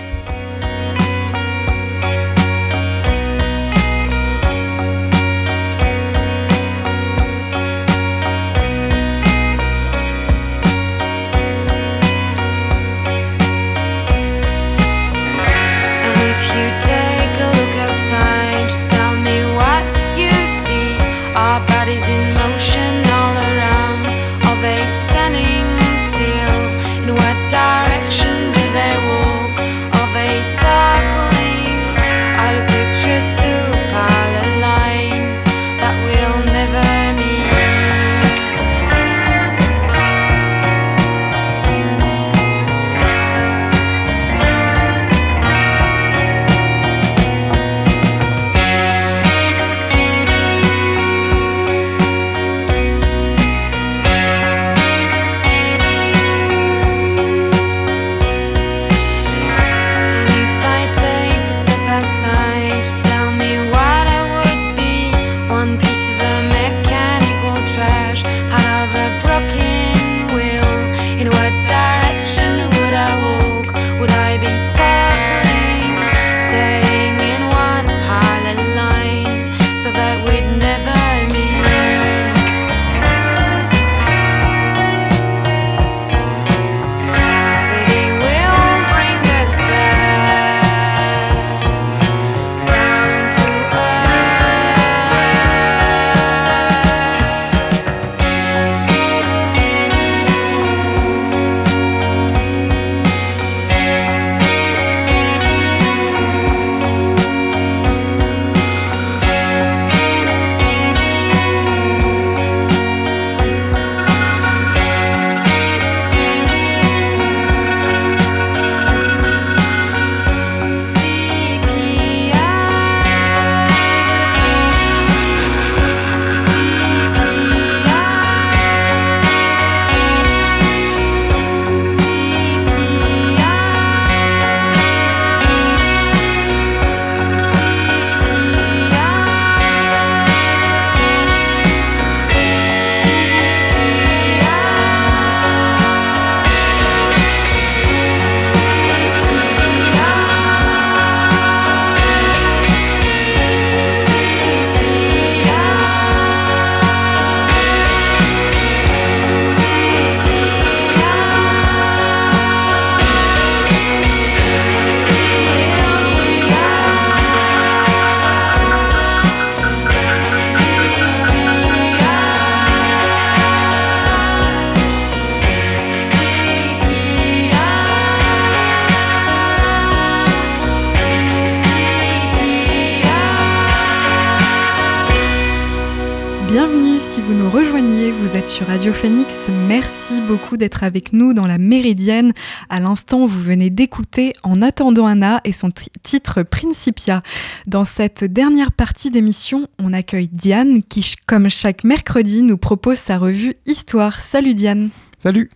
Merci 190.11 190.27
beaucoup 190.27 190.57
d'être 190.57 190.83
avec 190.83 191.13
nous 191.13 191.35
dans 191.35 191.47
la 191.47 191.57
Méridienne. 191.57 192.33
À 192.69 192.81
l'instant, 192.81 193.27
vous 193.27 193.41
venez 193.41 193.71
d'écouter 193.71 194.33
En 194.43 194.61
attendant 194.61 195.07
Anna 195.07 195.41
et 195.45 195.53
son 195.53 195.71
titre 196.03 196.43
Principia. 196.43 197.23
Dans 197.69 197.85
cette 197.85 198.25
dernière 198.25 198.73
partie 198.73 199.11
d'émission, 199.11 199.69
on 199.79 199.93
accueille 199.93 200.29
Diane 200.33 200.83
qui, 200.83 201.15
comme 201.27 201.49
chaque 201.49 201.85
mercredi, 201.85 202.43
nous 202.43 202.57
propose 202.57 202.99
sa 202.99 203.19
revue 203.19 203.55
Histoire. 203.67 204.21
Salut 204.21 204.55
Diane. 204.55 204.91
Salut. 205.21 205.49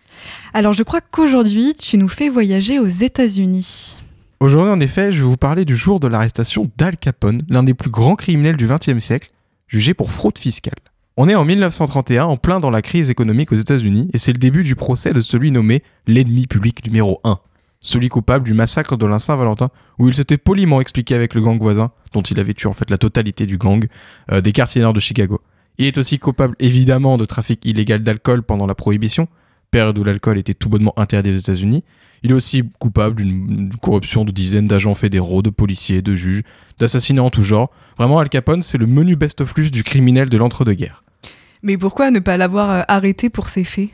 Alors, 0.52 0.72
je 0.72 0.84
crois 0.84 1.00
qu'aujourd'hui, 1.00 1.74
tu 1.74 1.98
nous 1.98 2.08
fais 2.08 2.28
voyager 2.28 2.78
aux 2.78 2.86
États-Unis. 2.86 3.98
Aujourd'hui, 4.38 4.70
en 4.70 4.78
effet, 4.78 5.10
je 5.10 5.18
vais 5.18 5.28
vous 5.28 5.36
parler 5.36 5.64
du 5.64 5.74
jour 5.74 5.98
de 5.98 6.06
l'arrestation 6.06 6.70
d'Al 6.78 6.96
Capone, 6.96 7.42
l'un 7.48 7.64
des 7.64 7.74
plus 7.74 7.90
grands 7.90 8.14
criminels 8.14 8.56
du 8.56 8.68
XXe 8.68 9.00
siècle, 9.00 9.32
jugé 9.66 9.94
pour 9.94 10.12
fraude 10.12 10.38
fiscale. 10.38 10.78
On 11.16 11.28
est 11.28 11.36
en 11.36 11.44
1931, 11.44 12.24
en 12.24 12.36
plein 12.36 12.58
dans 12.58 12.70
la 12.70 12.82
crise 12.82 13.08
économique 13.08 13.52
aux 13.52 13.56
États-Unis, 13.56 14.10
et 14.12 14.18
c'est 14.18 14.32
le 14.32 14.38
début 14.38 14.64
du 14.64 14.74
procès 14.74 15.12
de 15.12 15.20
celui 15.20 15.52
nommé 15.52 15.84
l'ennemi 16.08 16.48
public 16.48 16.84
numéro 16.84 17.20
1, 17.22 17.38
celui 17.80 18.08
coupable 18.08 18.44
du 18.44 18.52
massacre 18.52 18.96
de 18.96 19.06
la 19.06 19.20
Saint-Valentin, 19.20 19.68
où 20.00 20.08
il 20.08 20.14
s'était 20.14 20.38
poliment 20.38 20.80
expliqué 20.80 21.14
avec 21.14 21.34
le 21.34 21.40
gang 21.40 21.56
voisin, 21.56 21.92
dont 22.12 22.22
il 22.22 22.40
avait 22.40 22.52
tué 22.52 22.68
en 22.68 22.72
fait 22.72 22.90
la 22.90 22.98
totalité 22.98 23.46
du 23.46 23.58
gang, 23.58 23.86
euh, 24.32 24.40
des 24.40 24.50
quartiers 24.50 24.82
nord 24.82 24.92
de 24.92 24.98
Chicago. 24.98 25.40
Il 25.78 25.86
est 25.86 25.98
aussi 25.98 26.18
coupable 26.18 26.56
évidemment 26.58 27.16
de 27.16 27.24
trafic 27.26 27.64
illégal 27.64 28.02
d'alcool 28.02 28.42
pendant 28.42 28.66
la 28.66 28.74
Prohibition, 28.74 29.28
période 29.70 29.96
où 29.96 30.02
l'alcool 30.02 30.36
était 30.36 30.54
tout 30.54 30.68
bonnement 30.68 30.94
interdit 30.96 31.30
aux 31.30 31.38
États-Unis, 31.38 31.84
il 32.24 32.32
est 32.32 32.34
aussi 32.34 32.64
coupable 32.80 33.16
d'une 33.16 33.70
corruption 33.80 34.24
de 34.24 34.32
dizaines 34.32 34.66
d'agents 34.66 34.94
fédéraux, 34.94 35.42
de 35.42 35.50
policiers, 35.50 36.02
de 36.02 36.16
juges, 36.16 36.42
d'assassinats 36.78 37.22
en 37.22 37.30
tout 37.30 37.44
genre. 37.44 37.70
Vraiment, 37.98 38.18
Al 38.18 38.30
Capone, 38.30 38.62
c'est 38.62 38.78
le 38.78 38.86
menu 38.86 39.14
best-of-plus 39.14 39.70
du 39.70 39.84
criminel 39.84 40.28
de 40.30 40.38
l'entre-deux-guerres. 40.38 41.03
Mais 41.64 41.78
pourquoi 41.78 42.10
ne 42.10 42.18
pas 42.18 42.36
l'avoir 42.36 42.70
euh, 42.70 42.82
arrêté 42.88 43.30
pour 43.30 43.48
ses 43.48 43.64
faits? 43.64 43.88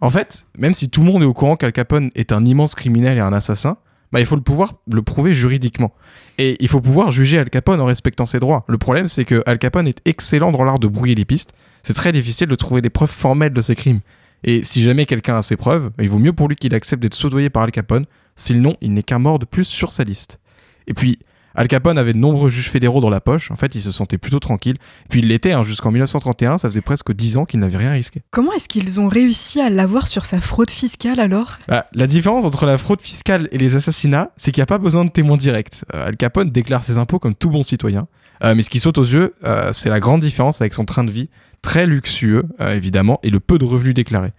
En 0.00 0.10
fait, 0.10 0.46
même 0.56 0.72
si 0.72 0.88
tout 0.88 1.00
le 1.00 1.06
monde 1.06 1.22
est 1.22 1.26
au 1.26 1.34
courant 1.34 1.56
qu'Al 1.56 1.72
Capone 1.72 2.10
est 2.14 2.32
un 2.32 2.44
immense 2.44 2.76
criminel 2.76 3.18
et 3.18 3.20
un 3.20 3.32
assassin, 3.32 3.78
bah, 4.12 4.20
il 4.20 4.26
faut 4.26 4.36
le 4.36 4.42
pouvoir 4.42 4.74
le 4.90 5.02
prouver 5.02 5.34
juridiquement. 5.34 5.92
Et 6.38 6.56
il 6.60 6.68
faut 6.68 6.80
pouvoir 6.80 7.10
juger 7.10 7.40
Al 7.40 7.50
Capone 7.50 7.80
en 7.80 7.86
respectant 7.86 8.26
ses 8.26 8.38
droits. 8.38 8.64
Le 8.68 8.78
problème, 8.78 9.08
c'est 9.08 9.24
que 9.24 9.42
Al 9.44 9.58
Capone 9.58 9.88
est 9.88 10.00
excellent 10.04 10.52
dans 10.52 10.62
l'art 10.62 10.78
de 10.78 10.86
brouiller 10.86 11.16
les 11.16 11.24
pistes. 11.24 11.52
C'est 11.82 11.94
très 11.94 12.12
difficile 12.12 12.46
de 12.46 12.54
trouver 12.54 12.80
des 12.80 12.90
preuves 12.90 13.10
formelles 13.10 13.52
de 13.52 13.60
ses 13.60 13.74
crimes. 13.74 14.00
Et 14.44 14.62
si 14.62 14.84
jamais 14.84 15.04
quelqu'un 15.04 15.38
a 15.38 15.42
ses 15.42 15.56
preuves, 15.56 15.90
il 15.98 16.08
vaut 16.08 16.20
mieux 16.20 16.32
pour 16.32 16.46
lui 16.46 16.54
qu'il 16.54 16.76
accepte 16.76 17.02
d'être 17.02 17.14
soudoyé 17.14 17.50
par 17.50 17.64
Al 17.64 17.72
Capone, 17.72 18.06
sinon 18.36 18.76
il 18.80 18.92
n'est 18.92 19.02
qu'un 19.02 19.18
mort 19.18 19.40
de 19.40 19.46
plus 19.46 19.64
sur 19.64 19.90
sa 19.90 20.04
liste. 20.04 20.38
Et 20.86 20.94
puis, 20.94 21.18
Al 21.56 21.68
Capone 21.68 21.96
avait 21.96 22.12
de 22.12 22.18
nombreux 22.18 22.50
juges 22.50 22.70
fédéraux 22.70 23.00
dans 23.00 23.08
la 23.08 23.22
poche, 23.22 23.50
en 23.50 23.56
fait 23.56 23.74
il 23.74 23.80
se 23.80 23.90
sentait 23.90 24.18
plutôt 24.18 24.38
tranquille, 24.38 24.76
puis 25.08 25.20
il 25.20 25.28
l'était 25.28 25.52
hein, 25.52 25.62
jusqu'en 25.62 25.90
1931, 25.90 26.58
ça 26.58 26.68
faisait 26.68 26.82
presque 26.82 27.12
10 27.12 27.38
ans 27.38 27.44
qu'il 27.46 27.60
n'avait 27.60 27.78
rien 27.78 27.92
risqué. 27.92 28.20
Comment 28.30 28.52
est-ce 28.52 28.68
qu'ils 28.68 29.00
ont 29.00 29.08
réussi 29.08 29.62
à 29.62 29.70
l'avoir 29.70 30.06
sur 30.06 30.26
sa 30.26 30.42
fraude 30.42 30.70
fiscale 30.70 31.18
alors? 31.18 31.56
Bah, 31.66 31.86
La 31.94 32.06
différence 32.06 32.44
entre 32.44 32.66
la 32.66 32.76
fraude 32.76 33.00
fiscale 33.00 33.48
et 33.52 33.58
les 33.58 33.74
assassinats, 33.74 34.32
c'est 34.36 34.52
qu'il 34.52 34.60
n'y 34.60 34.64
a 34.64 34.66
pas 34.66 34.76
besoin 34.76 35.06
de 35.06 35.10
témoins 35.10 35.38
directs. 35.38 35.82
Euh, 35.94 36.08
Al 36.08 36.16
Capone 36.18 36.50
déclare 36.50 36.82
ses 36.82 36.98
impôts 36.98 37.18
comme 37.18 37.34
tout 37.34 37.48
bon 37.48 37.62
citoyen, 37.62 38.06
euh, 38.44 38.54
mais 38.54 38.62
ce 38.62 38.68
qui 38.68 38.78
saute 38.78 38.98
aux 38.98 39.04
yeux, 39.04 39.34
euh, 39.44 39.72
c'est 39.72 39.88
la 39.88 39.98
grande 39.98 40.20
différence 40.20 40.60
avec 40.60 40.74
son 40.74 40.84
train 40.84 41.04
de 41.04 41.10
vie, 41.10 41.30
très 41.62 41.86
luxueux 41.86 42.44
évidemment, 42.60 43.18
et 43.22 43.30
le 43.30 43.40
peu 43.40 43.56
de 43.58 43.64
revenus 43.64 43.94
déclarés. 43.94 44.32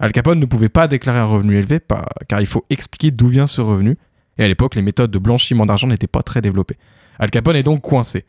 Al 0.00 0.10
Capone 0.10 0.40
ne 0.40 0.46
pouvait 0.46 0.68
pas 0.68 0.88
déclarer 0.88 1.20
un 1.20 1.24
revenu 1.24 1.56
élevé 1.56 1.78
car 2.28 2.40
il 2.40 2.46
faut 2.46 2.64
expliquer 2.68 3.12
d'où 3.12 3.28
vient 3.28 3.46
ce 3.46 3.60
revenu. 3.60 3.96
Et 4.38 4.44
à 4.44 4.48
l'époque, 4.48 4.74
les 4.74 4.82
méthodes 4.82 5.10
de 5.10 5.18
blanchiment 5.18 5.66
d'argent 5.66 5.86
n'étaient 5.86 6.06
pas 6.06 6.22
très 6.22 6.40
développées. 6.40 6.76
Al 7.18 7.30
Capone 7.30 7.56
est 7.56 7.62
donc 7.62 7.82
coincé. 7.82 8.24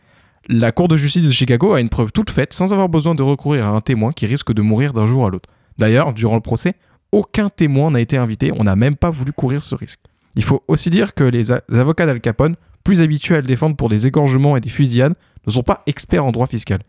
La 0.48 0.72
Cour 0.72 0.88
de 0.88 0.98
justice 0.98 1.26
de 1.26 1.32
Chicago 1.32 1.74
a 1.74 1.82
une 1.82 1.89
preuve 1.89 2.12
toute 2.12 2.30
faite 2.30 2.54
sans 2.54 2.72
avoir 2.72 2.88
besoin 2.88 3.15
de 3.15 3.24
recourir 3.24 3.65
à 3.65 3.70
un 3.70 3.82
témoin 3.82 4.12
qui 4.12 4.28
risque 4.28 4.54
de 4.54 4.62
mourir 4.62 4.94
d'un 4.94 5.08
jour 5.08 5.26
à 5.26 5.30
l'autre. 5.30 5.50
D'ailleurs, 5.80 6.13
durant 6.13 6.36
le 6.36 6.41
procès, 6.41 6.76
aucun 7.12 7.50
témoin 7.50 7.91
n'a 7.91 8.02
été 8.02 8.18
invité, 8.18 8.52
on 8.56 8.63
n'a 8.63 8.76
même 8.76 8.96
pas 8.96 9.10
voulu 9.10 9.32
courir 9.32 9.63
ce 9.63 9.74
risque. 9.74 10.00
Il 10.36 10.44
faut 10.44 10.63
aussi 10.68 10.89
dire 10.89 11.13
que 11.13 11.24
les, 11.24 11.52
avocats 11.52 12.06
d'Al 12.06 12.22
Capone, 12.22 12.56
plus 12.84 13.02
habitués 13.02 13.36
à 13.36 13.41
le 13.41 13.48
défendre 13.48 13.76
pour 13.76 13.89
des 13.89 14.06
égorgements 14.06 14.56
et 14.56 14.62
des 14.62 14.70
fusillades, 14.70 15.15
ne 15.48 15.52
sont 15.52 15.63
pas 15.63 15.82
experts 15.88 16.26
en 16.26 16.32
droit 16.32 16.48
fiscal. 16.48 16.82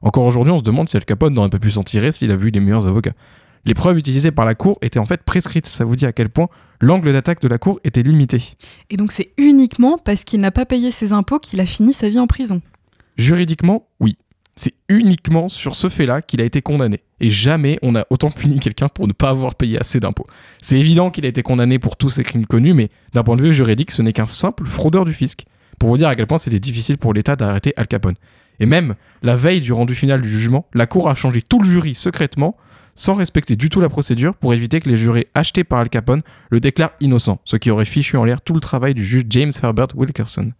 Encore 0.00 0.24
aujourd'hui, 0.24 0.52
on 0.52 0.58
se 0.58 0.64
demande 0.64 0.88
si 0.88 0.96
Al 0.96 1.04
Capone 1.04 1.34
n'aurait 1.34 1.50
pas 1.50 1.58
pu 1.58 1.70
s'en 1.70 1.82
tirer 1.82 2.12
s'il 2.12 2.30
a 2.30 2.36
vu 2.36 2.50
les 2.50 2.60
meilleurs 2.60 2.86
avocats 2.86 3.12
les 3.64 3.74
preuves 3.74 3.98
utilisées 3.98 4.32
par 4.32 4.44
la 4.44 4.54
Cour 4.54 4.78
étaient 4.82 4.98
en 4.98 5.06
fait 5.06 5.22
prescrites. 5.22 5.66
Ça 5.66 5.84
vous 5.84 5.96
dit 5.96 6.06
à 6.06 6.12
quel 6.12 6.28
point 6.28 6.48
l'angle 6.80 7.12
d'attaque 7.12 7.40
de 7.40 7.48
la 7.48 7.58
Cour 7.58 7.80
était 7.84 8.02
limité. 8.02 8.54
Et 8.90 8.96
donc 8.96 9.12
c'est 9.12 9.32
uniquement 9.36 9.98
parce 9.98 10.24
qu'il 10.24 10.40
n'a 10.40 10.50
pas 10.50 10.66
payé 10.66 10.90
ses 10.90 11.12
impôts 11.12 11.38
qu'il 11.38 11.60
a 11.60 11.66
fini 11.66 11.92
sa 11.92 12.08
vie 12.08 12.18
en 12.18 12.26
prison 12.26 12.60
Juridiquement, 13.16 13.86
oui. 14.00 14.16
C'est 14.54 14.74
uniquement 14.88 15.48
sur 15.48 15.76
ce 15.76 15.88
fait-là 15.88 16.20
qu'il 16.20 16.40
a 16.42 16.44
été 16.44 16.60
condamné. 16.60 17.00
Et 17.20 17.30
jamais 17.30 17.78
on 17.80 17.94
a 17.94 18.04
autant 18.10 18.30
puni 18.30 18.60
quelqu'un 18.60 18.88
pour 18.88 19.08
ne 19.08 19.12
pas 19.12 19.30
avoir 19.30 19.54
payé 19.54 19.78
assez 19.78 19.98
d'impôts. 19.98 20.26
C'est 20.60 20.78
évident 20.78 21.10
qu'il 21.10 21.24
a 21.24 21.28
été 21.28 21.42
condamné 21.42 21.78
pour 21.78 21.96
tous 21.96 22.10
ces 22.10 22.22
crimes 22.22 22.44
connus, 22.44 22.74
mais 22.74 22.90
d'un 23.14 23.22
point 23.22 23.36
de 23.36 23.42
vue 23.42 23.54
juridique, 23.54 23.90
ce 23.90 24.02
n'est 24.02 24.12
qu'un 24.12 24.26
simple 24.26 24.66
fraudeur 24.66 25.06
du 25.06 25.14
fisc. 25.14 25.44
Pour 25.78 25.88
vous 25.88 25.96
dire 25.96 26.08
à 26.08 26.16
quel 26.16 26.26
point 26.26 26.38
c'était 26.38 26.58
difficile 26.58 26.98
pour 26.98 27.14
l'État 27.14 27.34
d'arrêter 27.34 27.72
Al 27.76 27.86
Capone. 27.86 28.14
Et 28.60 28.66
même, 28.66 28.94
la 29.22 29.36
veille 29.36 29.60
du 29.60 29.72
rendu 29.72 29.94
final 29.94 30.20
du 30.20 30.28
jugement, 30.28 30.66
la 30.74 30.86
Cour 30.86 31.08
a 31.08 31.14
changé 31.14 31.40
tout 31.40 31.60
le 31.60 31.68
jury 31.68 31.94
secrètement 31.94 32.56
sans 32.94 33.14
respecter 33.14 33.56
du 33.56 33.68
tout 33.68 33.80
la 33.80 33.88
procédure 33.88 34.34
pour 34.34 34.54
éviter 34.54 34.80
que 34.80 34.88
les 34.88 34.96
jurés 34.96 35.28
achetés 35.34 35.64
par 35.64 35.78
Al 35.78 35.88
Capone 35.88 36.22
le 36.50 36.60
déclarent 36.60 36.92
innocent, 37.00 37.40
ce 37.44 37.56
qui 37.56 37.70
aurait 37.70 37.84
fichu 37.84 38.16
en 38.16 38.24
l'air 38.24 38.40
tout 38.40 38.54
le 38.54 38.60
travail 38.60 38.94
du 38.94 39.04
juge 39.04 39.24
James 39.30 39.52
Herbert 39.62 39.88
Wilkerson. 39.94 40.52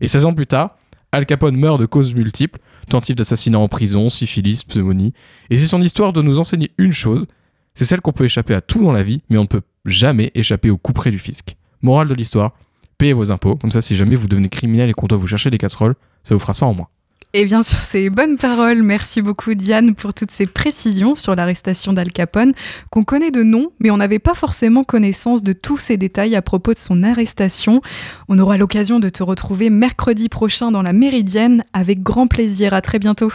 Et 0.00 0.08
16 0.08 0.26
ans 0.26 0.34
plus 0.34 0.46
tard, 0.46 0.76
Al 1.12 1.26
Capone 1.26 1.56
meurt 1.56 1.78
de 1.78 1.86
causes 1.86 2.14
multiples, 2.14 2.58
tentative 2.88 3.16
d'assassinat 3.16 3.58
en 3.58 3.68
prison, 3.68 4.08
syphilis, 4.08 4.64
pneumonie, 4.64 5.12
et 5.50 5.58
c'est 5.58 5.66
son 5.66 5.82
histoire 5.82 6.12
de 6.12 6.22
nous 6.22 6.38
enseigner 6.38 6.70
une 6.78 6.92
chose, 6.92 7.26
c'est 7.74 7.84
celle 7.84 8.00
qu'on 8.00 8.12
peut 8.12 8.24
échapper 8.24 8.54
à 8.54 8.60
tout 8.60 8.82
dans 8.82 8.92
la 8.92 9.02
vie, 9.02 9.22
mais 9.28 9.38
on 9.38 9.42
ne 9.42 9.46
peut 9.46 9.62
jamais 9.84 10.30
échapper 10.34 10.70
au 10.70 10.78
coup 10.78 10.92
près 10.92 11.10
du 11.10 11.18
fisc. 11.18 11.56
Morale 11.82 12.08
de 12.08 12.14
l'histoire, 12.14 12.52
payez 12.96 13.12
vos 13.12 13.30
impôts, 13.30 13.56
comme 13.56 13.70
ça 13.70 13.82
si 13.82 13.96
jamais 13.96 14.16
vous 14.16 14.28
devenez 14.28 14.48
criminel 14.48 14.88
et 14.88 14.92
qu'on 14.94 15.06
doit 15.06 15.18
vous 15.18 15.26
chercher 15.26 15.50
des 15.50 15.58
casseroles, 15.58 15.96
ça 16.22 16.34
vous 16.34 16.40
fera 16.40 16.54
ça 16.54 16.66
en 16.66 16.74
moins. 16.74 16.88
Et 17.34 17.46
bien 17.46 17.62
sur 17.62 17.78
ces 17.78 18.10
bonnes 18.10 18.36
paroles, 18.36 18.82
merci 18.82 19.22
beaucoup 19.22 19.54
Diane 19.54 19.94
pour 19.94 20.12
toutes 20.12 20.30
ces 20.30 20.44
précisions 20.44 21.14
sur 21.14 21.34
l'arrestation 21.34 21.94
d'Al 21.94 22.12
Capone, 22.12 22.52
qu'on 22.90 23.04
connaît 23.04 23.30
de 23.30 23.42
nom, 23.42 23.72
mais 23.80 23.90
on 23.90 23.96
n'avait 23.96 24.18
pas 24.18 24.34
forcément 24.34 24.84
connaissance 24.84 25.42
de 25.42 25.54
tous 25.54 25.78
ces 25.78 25.96
détails 25.96 26.36
à 26.36 26.42
propos 26.42 26.74
de 26.74 26.78
son 26.78 27.02
arrestation. 27.02 27.80
On 28.28 28.38
aura 28.38 28.58
l'occasion 28.58 29.00
de 29.00 29.08
te 29.08 29.22
retrouver 29.22 29.70
mercredi 29.70 30.28
prochain 30.28 30.70
dans 30.70 30.82
la 30.82 30.92
Méridienne 30.92 31.64
avec 31.72 32.02
grand 32.02 32.26
plaisir. 32.26 32.74
À 32.74 32.82
très 32.82 32.98
bientôt. 32.98 33.32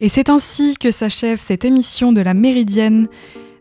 Et 0.00 0.08
c'est 0.08 0.28
ainsi 0.28 0.76
que 0.76 0.90
s'achève 0.90 1.40
cette 1.40 1.64
émission 1.64 2.12
de 2.12 2.20
la 2.20 2.34
Méridienne. 2.34 3.06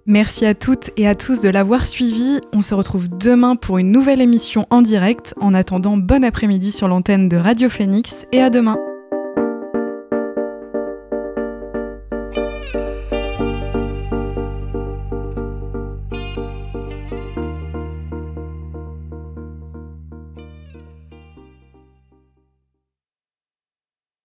Merci 0.08 0.48
à 0.48 0.56
toutes 0.56 0.90
et 0.98 1.08
à 1.08 1.14
tous 1.14 1.40
de 1.40 1.50
l'avoir 1.50 1.86
suivi. 1.86 2.40
On 2.52 2.64
se 2.64 2.74
retrouve 2.74 3.10
demain 3.10 3.56
pour 3.56 3.78
une 3.78 3.92
nouvelle 3.92 4.22
émission 4.22 4.66
en 4.72 4.82
direct. 4.82 5.36
En 5.40 5.54
attendant, 5.54 5.98
bon 5.98 6.24
après-midi 6.24 6.72
sur 6.72 6.88
l'antenne 6.88 7.30
de 7.30 7.38
Radio 7.38 7.70
Phoenix 7.70 8.26
et 8.32 8.42
à 8.42 8.50
demain. 8.50 8.78